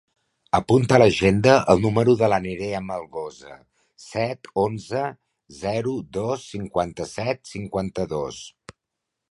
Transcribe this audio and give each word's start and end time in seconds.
Apunta 0.59 0.95
a 0.95 0.97
l'agenda 1.01 1.57
el 1.73 1.83
número 1.83 2.15
de 2.21 2.29
la 2.33 2.39
Nerea 2.45 2.79
Melgosa: 2.87 3.59
set, 4.07 4.51
onze, 4.65 5.05
zero, 5.61 5.95
dos, 6.19 6.49
cinquanta-set, 6.57 7.45
cinquanta-dos. 7.55 8.43